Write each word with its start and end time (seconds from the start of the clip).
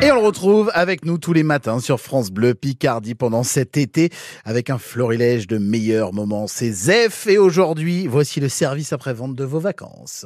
Et 0.00 0.12
on 0.12 0.14
le 0.14 0.20
retrouve 0.20 0.70
avec 0.74 1.04
nous 1.04 1.18
tous 1.18 1.32
les 1.32 1.42
matins 1.42 1.80
sur 1.80 2.00
France 2.00 2.30
Bleu 2.30 2.54
Picardie 2.54 3.16
pendant 3.16 3.42
cet 3.42 3.76
été 3.76 4.10
avec 4.44 4.70
un 4.70 4.78
florilège 4.78 5.48
de 5.48 5.58
meilleurs 5.58 6.12
moments. 6.12 6.46
C'est 6.46 6.70
Zef 6.70 7.26
et 7.26 7.36
aujourd'hui, 7.36 8.06
voici 8.06 8.38
le 8.38 8.48
service 8.48 8.92
après-vente 8.92 9.34
de 9.34 9.42
vos 9.42 9.58
vacances. 9.58 10.24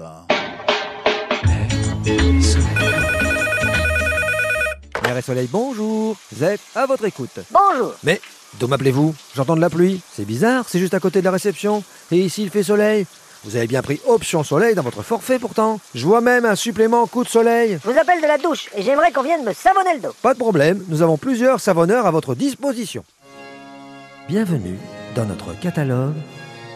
Mer 5.03 5.17
et 5.17 5.23
Soleil, 5.23 5.49
bonjour. 5.51 6.19
Zef, 6.37 6.61
à 6.75 6.85
votre 6.85 7.07
écoute. 7.07 7.41
Bonjour. 7.51 7.95
Mais, 8.05 8.21
d'où 8.61 8.69
m'appelez-vous? 8.69 9.15
J'entends 9.35 9.57
de 9.57 9.63
la 9.63 9.71
pluie. 9.71 10.03
C'est 10.13 10.27
bizarre, 10.27 10.67
c'est 10.69 10.81
juste 10.81 10.95
à 10.95 11.01
côté 11.01 11.21
de 11.21 11.25
la 11.25 11.31
réception. 11.31 11.83
Et 12.11 12.19
ici, 12.19 12.43
il 12.43 12.51
fait 12.51 12.63
soleil. 12.63 13.07
Vous 13.45 13.57
avez 13.57 13.67
bien 13.67 13.83
pris 13.83 14.01
option 14.07 14.45
soleil 14.45 14.77
dans 14.77 14.83
votre 14.83 15.03
forfait 15.03 15.41
pourtant. 15.41 15.81
Je 15.97 16.07
vois 16.07 16.21
même 16.21 16.45
un 16.45 16.55
supplément 16.55 17.07
coup 17.09 17.25
de 17.25 17.29
soleil. 17.29 17.79
Je 17.85 17.91
vous 17.91 17.99
appelle 17.99 18.23
de 18.23 18.27
la 18.27 18.39
douche 18.39 18.71
et 18.77 18.83
j'aimerais 18.83 19.11
qu'on 19.11 19.23
vienne 19.23 19.45
me 19.45 19.53
savonner 19.53 19.95
le 19.95 20.01
dos. 20.01 20.15
Pas 20.23 20.35
de 20.35 20.39
problème, 20.39 20.85
nous 20.89 21.03
avons 21.03 21.17
plusieurs 21.17 21.59
savonneurs 21.59 22.07
à 22.07 22.13
votre 22.13 22.37
disposition. 22.37 23.05
Bienvenue 24.29 24.79
dans 25.17 25.25
notre 25.25 25.59
catalogue, 25.59 26.15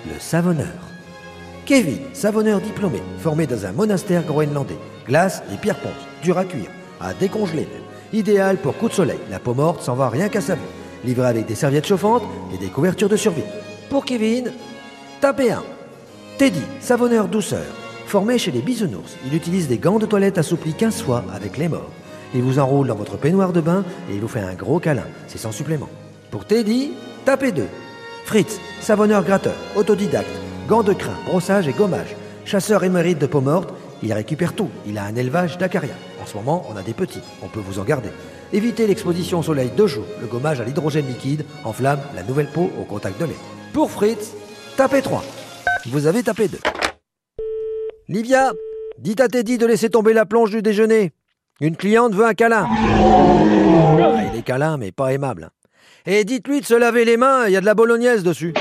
le 0.06 0.18
savonneur. 0.18 0.66
Kevin, 1.66 2.00
savonneur 2.12 2.60
diplômé, 2.60 3.00
formé 3.20 3.46
dans 3.46 3.64
un 3.64 3.72
monastère 3.72 4.24
groenlandais. 4.24 4.78
Glace 5.06 5.42
et 5.54 5.56
pierre 5.56 5.78
ponce, 5.78 5.92
dur 6.22 6.36
à 6.36 6.44
cuire, 6.44 6.70
à 7.00 7.14
décongeler 7.14 7.62
même. 7.62 7.82
Idéal 8.12 8.56
pour 8.56 8.76
coup 8.76 8.88
de 8.88 8.94
soleil, 8.94 9.18
la 9.30 9.38
peau 9.38 9.54
morte 9.54 9.82
s'en 9.82 9.94
va 9.94 10.08
rien 10.08 10.28
qu'à 10.28 10.40
sa. 10.40 10.56
Livré 11.04 11.26
avec 11.28 11.46
des 11.46 11.54
serviettes 11.54 11.86
chauffantes 11.86 12.24
et 12.52 12.58
des 12.58 12.70
couvertures 12.70 13.08
de 13.08 13.16
survie. 13.16 13.44
Pour 13.88 14.04
Kevin, 14.04 14.52
tapez 15.20 15.52
un. 15.52 15.62
Teddy, 16.38 16.60
savonneur 16.80 17.28
douceur. 17.28 17.64
Formé 18.06 18.36
chez 18.36 18.50
les 18.50 18.60
bisounours, 18.60 19.16
il 19.24 19.32
utilise 19.32 19.68
des 19.68 19.78
gants 19.78 19.98
de 19.98 20.04
toilette 20.04 20.36
assouplis 20.36 20.74
15 20.74 21.00
fois 21.00 21.24
avec 21.32 21.56
les 21.56 21.66
morts. 21.66 21.90
Il 22.34 22.42
vous 22.42 22.58
enroule 22.58 22.88
dans 22.88 22.94
votre 22.94 23.16
peignoir 23.16 23.54
de 23.54 23.62
bain 23.62 23.84
et 24.10 24.14
il 24.14 24.20
vous 24.20 24.28
fait 24.28 24.40
un 24.40 24.52
gros 24.52 24.78
câlin, 24.78 25.06
c'est 25.28 25.38
sans 25.38 25.50
supplément. 25.50 25.88
Pour 26.30 26.44
Teddy, 26.44 26.92
tapez 27.24 27.52
deux. 27.52 27.68
Fritz, 28.26 28.60
savonneur 28.82 29.24
gratteur, 29.24 29.54
autodidacte, 29.76 30.28
gants 30.68 30.82
de 30.82 30.92
crin, 30.92 31.16
brossage 31.24 31.68
et 31.68 31.72
gommage. 31.72 32.14
Chasseur 32.44 32.84
émérite 32.84 33.18
de 33.18 33.26
peau 33.26 33.40
morte, 33.40 33.72
il 34.02 34.12
récupère 34.12 34.52
tout. 34.52 34.68
Il 34.86 34.98
a 34.98 35.04
un 35.04 35.16
élevage 35.16 35.56
d'acaria. 35.56 35.94
En 36.22 36.26
ce 36.26 36.36
moment, 36.36 36.66
on 36.70 36.76
a 36.76 36.82
des 36.82 36.92
petits, 36.92 37.22
on 37.42 37.48
peut 37.48 37.62
vous 37.66 37.78
en 37.78 37.84
garder. 37.84 38.10
Évitez 38.52 38.86
l'exposition 38.86 39.38
au 39.38 39.42
soleil 39.42 39.70
de 39.74 39.86
jour. 39.86 40.04
Le 40.20 40.26
gommage 40.26 40.60
à 40.60 40.64
l'hydrogène 40.64 41.06
liquide 41.06 41.46
enflamme 41.64 42.00
la 42.14 42.22
nouvelle 42.22 42.50
peau 42.52 42.70
au 42.78 42.84
contact 42.84 43.18
de 43.18 43.24
l'air. 43.24 43.36
Pour 43.72 43.90
Fritz, 43.90 44.34
tapez 44.76 45.00
3. 45.00 45.24
Vous 45.88 46.06
avez 46.06 46.22
tapé 46.22 46.48
2. 46.48 46.58
Livia, 48.08 48.52
dites 48.98 49.20
à 49.20 49.28
Teddy 49.28 49.56
de 49.56 49.66
laisser 49.66 49.88
tomber 49.88 50.12
la 50.12 50.26
plonge 50.26 50.50
du 50.50 50.62
déjeuner. 50.62 51.12
Une 51.60 51.76
cliente 51.76 52.14
veut 52.14 52.26
un 52.26 52.34
câlin. 52.34 52.66
Ah, 52.68 54.22
il 54.32 54.38
est 54.38 54.42
câlin, 54.42 54.78
mais 54.78 54.90
pas 54.90 55.12
aimable. 55.12 55.50
Et 56.04 56.24
dites-lui 56.24 56.60
de 56.60 56.66
se 56.66 56.74
laver 56.74 57.04
les 57.04 57.16
mains, 57.16 57.46
il 57.46 57.52
y 57.52 57.56
a 57.56 57.60
de 57.60 57.66
la 57.66 57.74
bolognaise 57.74 58.22
dessus. 58.22 58.52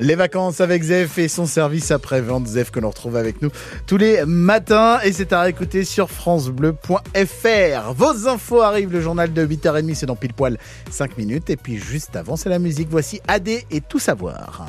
Les 0.00 0.14
vacances 0.14 0.62
avec 0.62 0.82
Zef 0.82 1.18
et 1.18 1.28
son 1.28 1.44
service 1.44 1.90
après-vente 1.90 2.46
Zef 2.46 2.70
que 2.70 2.80
l'on 2.80 2.88
retrouve 2.88 3.16
avec 3.16 3.42
nous 3.42 3.50
tous 3.86 3.98
les 3.98 4.24
matins 4.24 4.98
et 5.04 5.12
c'est 5.12 5.34
à 5.34 5.42
réécouter 5.42 5.84
sur 5.84 6.10
francebleu.fr. 6.10 7.92
Vos 7.92 8.26
infos 8.26 8.62
arrivent, 8.62 8.92
le 8.92 9.02
journal 9.02 9.30
de 9.30 9.46
8h30 9.46 9.94
c'est 9.94 10.06
dans 10.06 10.16
pile 10.16 10.32
poil 10.32 10.56
5 10.90 11.18
minutes 11.18 11.50
et 11.50 11.56
puis 11.58 11.76
juste 11.76 12.16
avant 12.16 12.36
c'est 12.36 12.48
la 12.48 12.58
musique. 12.58 12.88
Voici 12.90 13.20
AD 13.28 13.48
et 13.48 13.80
tout 13.86 13.98
savoir. 13.98 14.66